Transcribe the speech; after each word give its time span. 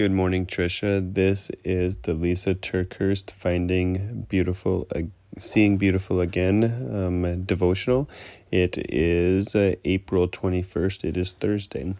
Good 0.00 0.12
morning, 0.12 0.46
Trisha. 0.46 1.12
This 1.12 1.50
is 1.62 1.98
the 1.98 2.14
Lisa 2.14 2.54
TerKeurst 2.54 3.32
Finding 3.32 4.24
Beautiful, 4.30 4.88
uh, 4.96 5.02
Seeing 5.36 5.76
Beautiful 5.76 6.22
Again 6.22 6.64
um, 6.64 7.42
devotional. 7.42 8.08
It 8.50 8.78
is 8.78 9.54
uh, 9.54 9.74
April 9.84 10.26
21st. 10.26 11.04
It 11.04 11.18
is 11.18 11.32
Thursday. 11.32 11.94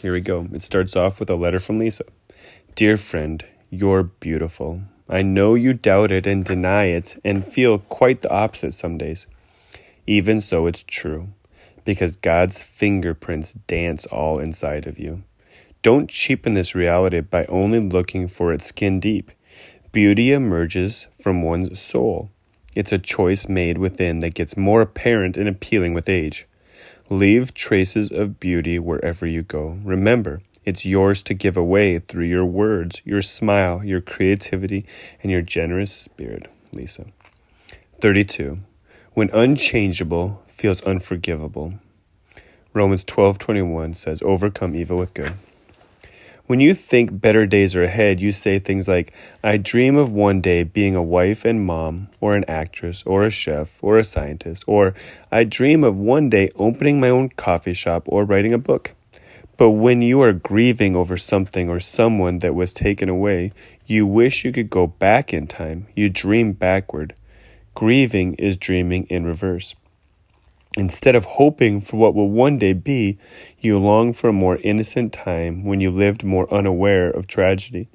Here 0.00 0.14
we 0.14 0.22
go. 0.22 0.48
It 0.50 0.62
starts 0.62 0.96
off 0.96 1.20
with 1.20 1.28
a 1.28 1.36
letter 1.36 1.58
from 1.58 1.78
Lisa 1.78 2.04
Dear 2.74 2.96
friend, 2.96 3.44
you're 3.68 4.04
beautiful. 4.04 4.80
I 5.10 5.20
know 5.20 5.56
you 5.56 5.74
doubt 5.74 6.10
it 6.10 6.26
and 6.26 6.42
deny 6.42 6.84
it 6.84 7.20
and 7.22 7.44
feel 7.44 7.80
quite 7.80 8.22
the 8.22 8.32
opposite 8.32 8.72
some 8.72 8.96
days. 8.96 9.26
Even 10.06 10.40
so, 10.40 10.66
it's 10.66 10.84
true 10.84 11.34
because 11.84 12.16
God's 12.16 12.62
fingerprints 12.62 13.54
dance 13.54 14.06
all 14.06 14.38
inside 14.38 14.86
of 14.86 14.98
you. 14.98 15.22
Don't 15.82 16.10
cheapen 16.10 16.54
this 16.54 16.74
reality 16.74 17.20
by 17.20 17.44
only 17.46 17.80
looking 17.80 18.28
for 18.28 18.52
its 18.52 18.66
skin 18.66 19.00
deep. 19.00 19.30
Beauty 19.92 20.32
emerges 20.32 21.08
from 21.20 21.42
one's 21.42 21.80
soul. 21.80 22.30
It's 22.74 22.92
a 22.92 22.98
choice 22.98 23.48
made 23.48 23.78
within 23.78 24.20
that 24.20 24.34
gets 24.34 24.56
more 24.56 24.80
apparent 24.80 25.36
and 25.36 25.48
appealing 25.48 25.94
with 25.94 26.08
age. 26.08 26.46
Leave 27.10 27.54
traces 27.54 28.12
of 28.12 28.38
beauty 28.38 28.78
wherever 28.78 29.26
you 29.26 29.42
go. 29.42 29.78
Remember, 29.82 30.42
it's 30.64 30.84
yours 30.84 31.22
to 31.22 31.32
give 31.32 31.56
away 31.56 31.98
through 31.98 32.26
your 32.26 32.44
words, 32.44 33.00
your 33.04 33.22
smile, 33.22 33.82
your 33.82 34.02
creativity, 34.02 34.84
and 35.22 35.32
your 35.32 35.40
generous 35.40 35.92
spirit. 35.92 36.46
Lisa. 36.72 37.06
32. 38.00 38.58
When 39.14 39.30
unchangeable 39.30 40.42
feels 40.58 40.82
unforgivable. 40.82 41.74
Romans 42.74 43.04
12:21 43.04 43.94
says, 43.94 44.20
"Overcome 44.22 44.74
evil 44.74 44.98
with 44.98 45.14
good." 45.14 45.32
When 46.48 46.60
you 46.60 46.72
think 46.72 47.20
better 47.20 47.44
days 47.44 47.76
are 47.76 47.84
ahead, 47.84 48.22
you 48.22 48.32
say 48.32 48.58
things 48.58 48.88
like, 48.88 49.12
I 49.44 49.58
dream 49.58 49.96
of 49.96 50.10
one 50.10 50.40
day 50.40 50.62
being 50.62 50.96
a 50.96 51.02
wife 51.02 51.44
and 51.44 51.64
mom, 51.64 52.08
or 52.22 52.34
an 52.34 52.46
actress, 52.48 53.02
or 53.04 53.24
a 53.24 53.30
chef, 53.30 53.78
or 53.82 53.98
a 53.98 54.04
scientist, 54.04 54.64
or 54.66 54.94
I 55.30 55.44
dream 55.44 55.84
of 55.84 55.98
one 55.98 56.30
day 56.30 56.50
opening 56.56 57.00
my 57.00 57.10
own 57.10 57.28
coffee 57.28 57.74
shop 57.74 58.04
or 58.06 58.24
writing 58.24 58.54
a 58.54 58.58
book. 58.58 58.94
But 59.58 59.72
when 59.72 60.00
you 60.00 60.22
are 60.22 60.32
grieving 60.32 60.96
over 60.96 61.18
something 61.18 61.68
or 61.68 61.80
someone 61.80 62.38
that 62.38 62.54
was 62.54 62.72
taken 62.72 63.10
away, 63.10 63.52
you 63.84 64.06
wish 64.06 64.42
you 64.42 64.50
could 64.50 64.70
go 64.70 64.86
back 64.86 65.34
in 65.34 65.48
time. 65.48 65.86
You 65.94 66.08
dream 66.08 66.52
backward. 66.52 67.12
Grieving 67.74 68.34
is 68.34 68.56
dreaming 68.56 69.04
in 69.10 69.26
reverse. 69.26 69.74
Instead 70.78 71.16
of 71.16 71.24
hoping 71.24 71.80
for 71.80 71.96
what 71.96 72.14
will 72.14 72.30
one 72.30 72.56
day 72.56 72.72
be, 72.72 73.18
you 73.58 73.76
long 73.76 74.12
for 74.12 74.28
a 74.28 74.32
more 74.32 74.58
innocent 74.58 75.12
time 75.12 75.64
when 75.64 75.80
you 75.80 75.90
lived 75.90 76.22
more 76.22 76.48
unaware 76.54 77.10
of 77.10 77.26
tragedy. 77.26 77.88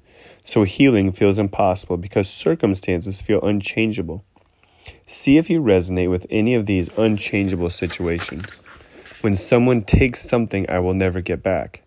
So 0.44 0.64
healing 0.64 1.14
feels 1.14 1.40
impossible 1.40 1.96
because 1.96 2.28
circumstances 2.30 3.22
feel 3.22 3.40
unchangeable. 3.42 4.26
See 5.08 5.38
if 5.38 5.50
you 5.50 5.62
resonate 5.62 6.10
with 6.10 6.28
any 6.30 6.56
of 6.56 6.66
these 6.66 6.90
unchangeable 6.98 7.70
situations. 7.70 8.50
When 9.22 9.38
someone 9.38 9.84
takes 9.84 10.20
something 10.20 10.70
I 10.70 10.80
will 10.80 10.94
never 10.94 11.22
get 11.22 11.42
back. 11.42 11.84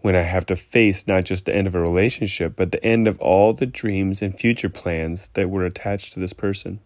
When 0.00 0.16
I 0.16 0.22
have 0.22 0.46
to 0.46 0.56
face 0.56 1.06
not 1.06 1.24
just 1.24 1.44
the 1.44 1.54
end 1.54 1.66
of 1.66 1.74
a 1.74 1.80
relationship, 1.80 2.56
but 2.56 2.72
the 2.72 2.82
end 2.82 3.06
of 3.06 3.20
all 3.20 3.52
the 3.52 3.66
dreams 3.66 4.22
and 4.22 4.34
future 4.34 4.70
plans 4.70 5.28
that 5.34 5.50
were 5.50 5.66
attached 5.66 6.14
to 6.14 6.20
this 6.20 6.32
person 6.32 6.80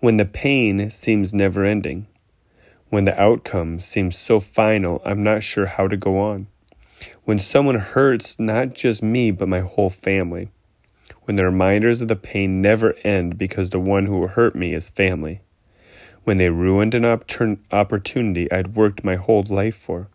when 0.00 0.16
the 0.16 0.24
pain 0.24 0.90
seems 0.90 1.32
never 1.32 1.64
ending, 1.64 2.06
when 2.92 3.04
the 3.06 3.18
outcome 3.18 3.80
seems 3.80 4.18
so 4.18 4.38
final, 4.38 5.00
I'm 5.02 5.22
not 5.22 5.42
sure 5.42 5.64
how 5.64 5.88
to 5.88 5.96
go 5.96 6.18
on, 6.18 6.46
when 7.24 7.38
someone 7.38 7.76
hurts 7.76 8.38
not 8.38 8.74
just 8.74 9.02
me, 9.02 9.30
but 9.30 9.48
my 9.48 9.60
whole 9.60 9.88
family, 9.88 10.50
when 11.22 11.36
the 11.36 11.46
reminders 11.46 12.02
of 12.02 12.08
the 12.08 12.16
pain 12.16 12.60
never 12.60 12.92
end 13.02 13.38
because 13.38 13.70
the 13.70 13.80
one 13.80 14.04
who 14.04 14.26
hurt 14.26 14.54
me 14.54 14.74
is 14.74 14.90
family, 14.90 15.40
when 16.24 16.36
they 16.36 16.50
ruined 16.50 16.92
an 16.92 17.06
opportunity 17.06 18.52
I'd 18.52 18.76
worked 18.76 19.02
my 19.02 19.16
whole 19.16 19.46
life 19.48 19.76
for, 19.76 20.08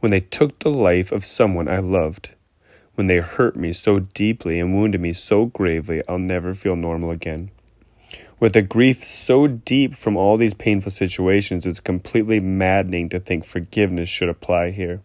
when 0.00 0.12
they 0.12 0.20
took 0.20 0.58
the 0.58 0.68
life 0.68 1.10
of 1.12 1.24
someone 1.24 1.68
I 1.68 1.78
loved. 1.78 2.32
When 2.96 3.06
they 3.06 3.20
hurt 3.20 3.56
me 3.56 3.72
so 3.72 3.98
deeply 3.98 4.60
and 4.60 4.74
wounded 4.74 5.00
me 5.00 5.14
so 5.14 5.46
gravely, 5.46 6.02
I'll 6.06 6.18
never 6.18 6.52
feel 6.52 6.76
normal 6.76 7.12
again. 7.12 7.50
With 8.40 8.56
a 8.56 8.62
grief 8.62 9.04
so 9.04 9.46
deep 9.46 9.94
from 9.94 10.16
all 10.16 10.36
these 10.36 10.54
painful 10.54 10.90
situations, 10.90 11.66
it's 11.66 11.78
completely 11.78 12.40
maddening 12.40 13.08
to 13.10 13.20
think 13.20 13.44
forgiveness 13.44 14.08
should 14.08 14.28
apply 14.28 14.70
here. 14.70 15.02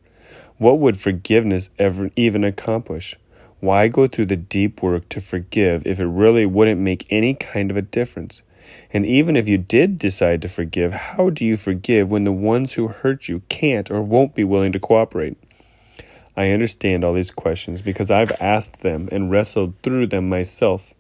What 0.58 0.80
would 0.80 0.98
forgiveness 0.98 1.70
ever 1.78 2.10
even 2.16 2.44
accomplish? 2.44 3.16
Why 3.60 3.90
go 3.90 4.08
through 4.08 4.28
the 4.28 4.36
deep 4.36 4.82
work 4.82 5.10
to 5.10 5.22
forgive 5.22 5.86
if 5.86 6.00
it 6.00 6.06
really 6.06 6.46
wouldn't 6.46 6.80
make 6.80 7.06
any 7.10 7.34
kind 7.34 7.70
of 7.70 7.78
a 7.78 7.82
difference? 7.82 8.42
And 8.92 9.06
even 9.06 9.36
if 9.36 9.48
you 9.48 9.58
did 9.58 10.00
decide 10.00 10.42
to 10.42 10.50
forgive, 10.50 10.94
how 10.94 11.30
do 11.30 11.46
you 11.46 11.58
forgive 11.58 12.10
when 12.10 12.24
the 12.24 12.32
ones 12.32 12.74
who 12.74 12.88
hurt 12.88 13.28
you 13.28 13.42
can't 13.50 13.92
or 13.92 14.02
won't 14.02 14.34
be 14.34 14.44
willing 14.44 14.72
to 14.72 14.80
cooperate? 14.80 15.38
I 16.36 16.50
understand 16.50 17.04
all 17.04 17.14
these 17.14 17.32
questions 17.32 17.82
because 17.82 18.10
I've 18.10 18.32
asked 18.42 18.82
them 18.82 19.08
and 19.12 19.30
wrestled 19.30 19.78
through 19.84 20.08
them 20.08 20.28
myself. 20.28 20.95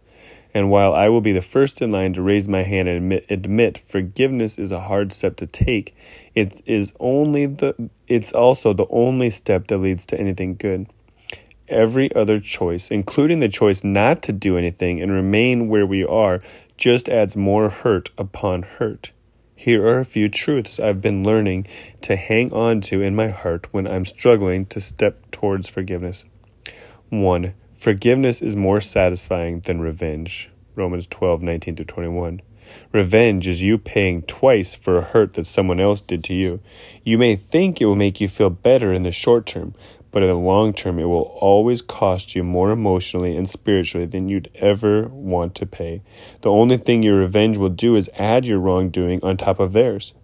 And 0.56 0.72
while 0.72 0.94
I 0.94 1.10
will 1.10 1.20
be 1.20 1.34
the 1.34 1.42
first 1.42 1.82
in 1.82 1.92
line 1.92 2.14
to 2.14 2.22
raise 2.22 2.48
my 2.48 2.64
hand 2.64 2.88
and 2.88 2.98
admit, 2.98 3.26
admit 3.30 3.78
forgiveness 3.78 4.58
is 4.58 4.72
a 4.72 4.80
hard 4.80 5.12
step 5.12 5.36
to 5.38 5.46
take, 5.46 5.94
it 6.34 6.62
is 6.66 6.96
only 6.98 7.46
the 7.46 7.90
it's 8.08 8.32
also 8.32 8.72
the 8.72 8.88
only 8.90 9.30
step 9.30 9.68
that 9.68 9.80
leads 9.80 10.06
to 10.06 10.18
anything 10.18 10.56
good. 10.56 10.88
Every 11.68 12.16
other 12.16 12.40
choice, 12.40 12.90
including 12.90 13.42
the 13.42 13.50
choice 13.50 13.84
not 13.84 14.22
to 14.24 14.32
do 14.32 14.58
anything 14.58 15.02
and 15.02 15.12
remain 15.12 15.68
where 15.68 15.86
we 15.86 16.06
are, 16.06 16.42
just 16.78 17.10
adds 17.10 17.36
more 17.36 17.70
hurt 17.70 18.12
upon 18.18 18.62
hurt. 18.64 19.12
Here 19.58 19.86
are 19.86 20.00
a 20.00 20.06
few 20.06 20.30
truths 20.30 20.80
I've 20.80 21.02
been 21.02 21.26
learning 21.26 21.68
to 22.04 22.16
hang 22.16 22.54
on 22.54 22.80
to 22.82 23.02
in 23.02 23.14
my 23.14 23.28
heart 23.28 23.68
when 23.74 23.88
I'm 23.88 24.06
struggling 24.06 24.68
to 24.68 24.80
step 24.80 25.32
towards 25.32 25.68
forgiveness. 25.68 26.24
1. 27.10 27.54
Forgiveness 27.85 28.41
is 28.41 28.56
more 28.56 28.81
satisfying 28.81 29.59
than 29.59 29.79
revenge. 29.79 30.50
Romans 30.73 31.06
12, 31.06 31.44
19 31.44 31.75
to 31.75 31.85
21. 31.85 32.41
Revenge 32.91 33.47
is 33.47 33.62
you 33.62 33.78
paying 33.78 34.23
twice 34.23 34.73
for 34.73 34.97
a 34.97 35.03
hurt 35.03 35.35
that 35.35 35.46
someone 35.46 35.79
else 35.79 36.01
did 36.01 36.23
to 36.23 36.34
you. 36.34 36.62
You 37.03 37.19
may 37.19 37.35
think 37.35 37.79
it 37.79 37.85
will 37.85 37.96
make 37.96 38.19
you 38.19 38.28
feel 38.28 38.50
better 38.50 38.91
in 38.91 39.03
the 39.03 39.12
short 39.12 39.46
term, 39.46 39.75
but 40.09 40.23
in 40.23 40.29
the 40.29 40.34
long 40.34 40.73
term, 40.73 40.97
it 40.97 41.03
will 41.03 41.38
always 41.40 41.84
cost 41.84 42.34
you 42.34 42.44
more 42.44 42.72
emotionally 42.72 43.38
and 43.38 43.47
spiritually 43.47 44.07
than 44.07 44.29
you'd 44.29 44.50
ever 44.56 45.07
want 45.09 45.53
to 45.53 45.67
pay. 45.67 46.02
The 46.41 46.50
only 46.50 46.78
thing 46.78 47.03
your 47.03 47.17
revenge 47.17 47.56
will 47.57 47.69
do 47.69 47.96
is 47.96 48.09
add 48.17 48.47
your 48.47 48.57
wrongdoing 48.57 49.23
on 49.23 49.38
top 49.38 49.59
of 49.59 49.73
theirs. 49.73 50.16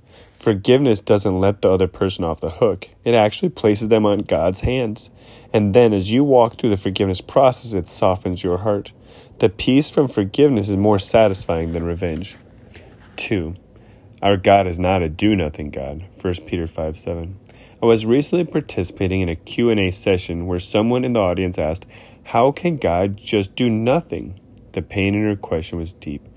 Forgiveness 0.41 1.01
doesn't 1.01 1.39
let 1.39 1.61
the 1.61 1.69
other 1.69 1.87
person 1.87 2.25
off 2.25 2.41
the 2.41 2.49
hook, 2.49 2.89
it 3.05 3.13
actually 3.13 3.49
places 3.49 3.89
them 3.89 4.07
on 4.07 4.19
God's 4.21 4.61
hands. 4.61 5.11
And 5.53 5.75
then, 5.75 5.93
as 5.93 6.11
you 6.11 6.23
walk 6.23 6.57
through 6.57 6.71
the 6.71 6.77
forgiveness 6.77 7.21
process, 7.21 7.73
it 7.73 7.87
softens 7.87 8.43
your 8.43 8.57
heart. 8.57 8.91
The 9.37 9.49
peace 9.49 9.91
from 9.91 10.07
forgiveness 10.07 10.67
is 10.67 10.77
more 10.77 10.97
satisfying 10.97 11.73
than 11.73 11.83
revenge. 11.83 12.37
2. 13.17 13.53
Our 14.23 14.35
God 14.35 14.65
is 14.65 14.79
not 14.79 15.03
a 15.03 15.09
do-nothing 15.09 15.69
God. 15.69 16.05
1 16.19 16.33
Peter 16.47 16.65
5 16.65 16.97
7. 16.97 17.39
I 17.79 17.85
was 17.85 18.07
recently 18.07 18.45
participating 18.45 19.21
in 19.21 19.29
a 19.29 19.35
Q&A 19.35 19.91
session 19.91 20.47
where 20.47 20.59
someone 20.59 21.05
in 21.05 21.13
the 21.13 21.19
audience 21.19 21.59
asked, 21.59 21.85
How 22.23 22.51
can 22.51 22.77
God 22.77 23.15
just 23.15 23.55
do 23.55 23.69
nothing? 23.69 24.39
The 24.71 24.81
pain 24.81 25.13
in 25.13 25.23
her 25.23 25.35
question 25.35 25.77
was 25.77 25.93
deep. 25.93 26.27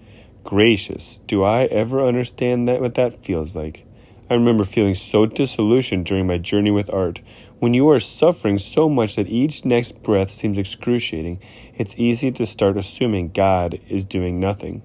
Gracious, 0.43 1.21
do 1.27 1.43
I 1.43 1.65
ever 1.65 2.07
understand 2.07 2.69
that 2.69 2.83
what 2.83 2.97
that 2.97 3.25
feels 3.25 3.57
like? 3.57 3.87
I 4.35 4.37
remember 4.37 4.65
feeling 4.65 4.97
so 4.97 5.27
disillusioned 5.27 6.07
during 6.07 6.27
my 6.27 6.39
journey 6.39 6.73
with 6.73 6.93
Art. 6.93 7.21
When 7.61 7.73
you 7.73 7.89
are 7.91 8.01
suffering 8.01 8.59
so 8.59 8.89
much 8.89 9.15
that 9.15 9.29
each 9.29 9.65
next 9.65 10.03
breath 10.03 10.33
seems 10.33 10.59
excruciating, 10.59 11.41
it's 11.77 11.97
easy 11.97 12.33
to 12.33 12.45
start 12.45 12.77
assuming 12.77 13.29
God 13.29 13.79
is 13.89 14.05
doing 14.05 14.41
nothing. 14.41 14.83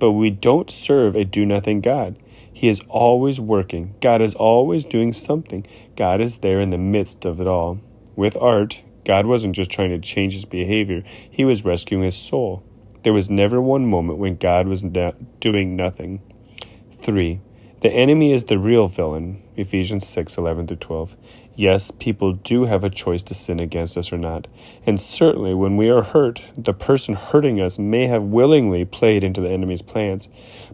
But 0.00 0.10
we 0.10 0.30
don't 0.30 0.72
serve 0.72 1.14
a 1.14 1.24
do 1.24 1.46
nothing 1.46 1.80
God. 1.80 2.18
He 2.52 2.68
is 2.68 2.82
always 2.88 3.38
working. 3.38 3.94
God 4.00 4.20
is 4.20 4.34
always 4.34 4.84
doing 4.84 5.12
something. 5.12 5.64
God 5.94 6.20
is 6.20 6.38
there 6.38 6.60
in 6.60 6.70
the 6.70 6.76
midst 6.76 7.24
of 7.24 7.40
it 7.40 7.46
all. 7.46 7.80
With 8.16 8.36
Art, 8.38 8.82
God 9.04 9.24
wasn't 9.24 9.54
just 9.54 9.70
trying 9.70 9.90
to 9.90 10.00
change 10.00 10.32
his 10.32 10.44
behavior, 10.44 11.04
he 11.30 11.44
was 11.44 11.64
rescuing 11.64 12.02
his 12.02 12.16
soul. 12.16 12.64
There 13.04 13.12
was 13.12 13.30
never 13.30 13.62
one 13.62 13.86
moment 13.86 14.18
when 14.18 14.34
God 14.34 14.66
was 14.66 14.82
not 14.82 15.38
doing 15.38 15.76
nothing. 15.76 16.22
3. 16.90 17.40
The 17.80 17.90
enemy 17.90 18.34
is 18.34 18.44
the 18.44 18.58
real 18.58 18.88
villain. 18.88 19.42
Ephesians 19.56 20.06
6 20.06 20.36
11 20.36 20.66
12. 20.66 21.16
Yes, 21.56 21.90
people 21.90 22.34
do 22.34 22.66
have 22.66 22.84
a 22.84 22.90
choice 22.90 23.22
to 23.22 23.32
sin 23.32 23.58
against 23.58 23.96
us 23.96 24.12
or 24.12 24.18
not. 24.18 24.48
And 24.84 25.00
certainly, 25.00 25.54
when 25.54 25.78
we 25.78 25.88
are 25.88 26.02
hurt, 26.02 26.42
the 26.58 26.74
person 26.74 27.14
hurting 27.14 27.58
us 27.58 27.78
may 27.78 28.06
have 28.06 28.22
willingly 28.22 28.84
played 28.84 29.24
into 29.24 29.40
the 29.40 29.48
enemy's 29.48 29.80
plans. 29.80 30.28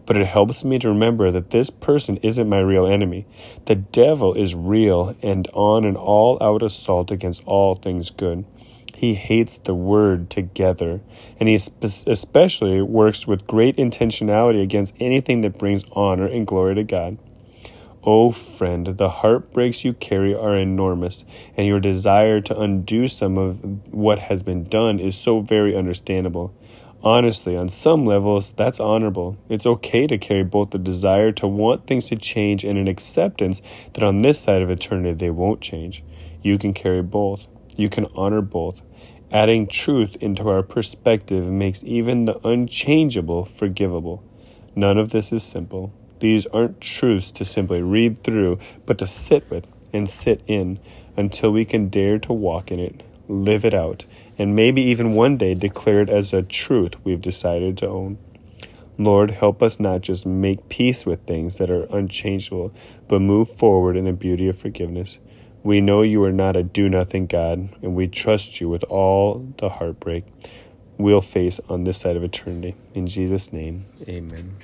But 0.05 0.17
it 0.17 0.27
helps 0.27 0.65
me 0.65 0.79
to 0.79 0.89
remember 0.89 1.31
that 1.31 1.51
this 1.51 1.69
person 1.69 2.17
isn't 2.17 2.49
my 2.49 2.59
real 2.59 2.85
enemy. 2.85 3.25
The 3.67 3.75
devil 3.75 4.33
is 4.33 4.53
real 4.53 5.15
and 5.21 5.47
on 5.53 5.85
an 5.85 5.95
all 5.95 6.37
out 6.43 6.61
assault 6.61 7.09
against 7.09 7.41
all 7.45 7.75
things 7.75 8.09
good. 8.09 8.43
He 8.97 9.13
hates 9.13 9.59
the 9.59 9.75
word 9.75 10.31
together, 10.31 11.01
and 11.39 11.47
he 11.47 11.53
especially 11.53 12.81
works 12.81 13.27
with 13.27 13.45
great 13.45 13.77
intentionality 13.77 14.59
against 14.59 14.95
anything 14.99 15.41
that 15.41 15.59
brings 15.59 15.83
honor 15.91 16.25
and 16.25 16.47
glory 16.47 16.73
to 16.73 16.83
God. 16.83 17.19
Oh, 18.03 18.31
friend, 18.31 18.97
the 18.97 19.09
heartbreaks 19.09 19.85
you 19.85 19.93
carry 19.93 20.33
are 20.33 20.57
enormous, 20.57 21.25
and 21.55 21.67
your 21.67 21.79
desire 21.79 22.41
to 22.41 22.59
undo 22.59 23.07
some 23.07 23.37
of 23.37 23.93
what 23.93 24.17
has 24.17 24.41
been 24.41 24.67
done 24.67 24.99
is 24.99 25.15
so 25.15 25.41
very 25.41 25.77
understandable. 25.77 26.55
Honestly, 27.03 27.55
on 27.55 27.69
some 27.69 28.03
levels, 28.03 28.51
that's 28.53 28.79
honorable. 28.79 29.37
It's 29.47 29.67
okay 29.67 30.07
to 30.07 30.17
carry 30.17 30.43
both 30.43 30.71
the 30.71 30.79
desire 30.79 31.31
to 31.33 31.45
want 31.45 31.85
things 31.85 32.05
to 32.05 32.15
change 32.15 32.63
and 32.63 32.79
an 32.79 32.87
acceptance 32.87 33.61
that 33.93 34.03
on 34.03 34.17
this 34.19 34.39
side 34.39 34.63
of 34.63 34.71
eternity 34.71 35.13
they 35.13 35.29
won't 35.29 35.61
change. 35.61 36.03
You 36.41 36.57
can 36.57 36.73
carry 36.73 37.03
both. 37.03 37.45
You 37.75 37.89
can 37.89 38.07
honor 38.15 38.41
both. 38.41 38.81
Adding 39.31 39.67
truth 39.67 40.15
into 40.21 40.47
our 40.47 40.63
perspective 40.63 41.45
makes 41.45 41.83
even 41.83 42.25
the 42.25 42.39
unchangeable 42.47 43.43
forgivable. 43.43 44.23
None 44.73 44.97
of 44.97 45.09
this 45.09 45.33
is 45.33 45.43
simple. 45.43 45.91
These 46.19 46.45
aren't 46.47 46.79
truths 46.79 47.31
to 47.33 47.43
simply 47.43 47.81
read 47.81 48.23
through, 48.23 48.57
but 48.85 48.97
to 48.99 49.07
sit 49.07 49.49
with 49.49 49.67
and 49.91 50.09
sit 50.09 50.41
in 50.47 50.79
until 51.17 51.51
we 51.51 51.65
can 51.65 51.89
dare 51.89 52.19
to 52.19 52.31
walk 52.31 52.71
in 52.71 52.79
it, 52.79 53.03
live 53.27 53.65
it 53.65 53.73
out, 53.73 54.05
and 54.37 54.55
maybe 54.55 54.81
even 54.81 55.13
one 55.13 55.35
day 55.35 55.53
declare 55.53 55.99
it 55.99 56.09
as 56.09 56.31
a 56.31 56.41
truth 56.41 56.93
we've 57.03 57.21
decided 57.21 57.77
to 57.77 57.87
own. 57.87 58.17
Lord, 58.97 59.31
help 59.31 59.61
us 59.61 59.79
not 59.79 60.01
just 60.01 60.25
make 60.25 60.69
peace 60.69 61.05
with 61.05 61.27
things 61.27 61.57
that 61.57 61.69
are 61.69 61.83
unchangeable, 61.95 62.71
but 63.07 63.19
move 63.19 63.49
forward 63.49 63.97
in 63.97 64.05
the 64.05 64.13
beauty 64.13 64.47
of 64.47 64.57
forgiveness. 64.57 65.19
We 65.63 65.81
know 65.81 66.01
you 66.01 66.23
are 66.23 66.31
not 66.31 66.55
a 66.55 66.63
do 66.63 66.87
nothing 66.87 67.25
God, 67.25 67.69
and 67.81 67.95
we 67.95 68.07
trust 68.07 68.61
you 68.61 68.69
with 68.69 68.83
all 68.85 69.53
the 69.57 69.69
heartbreak 69.69 70.23
we'll 70.97 71.21
face 71.21 71.59
on 71.69 71.83
this 71.83 71.99
side 71.99 72.15
of 72.15 72.23
eternity. 72.23 72.75
In 72.93 73.07
Jesus' 73.07 73.53
name, 73.53 73.85
amen. 74.07 74.55